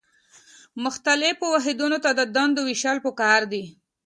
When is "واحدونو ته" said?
1.55-2.09